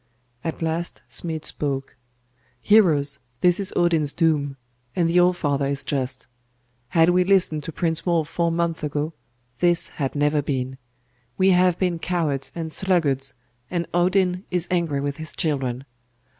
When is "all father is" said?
5.19-5.83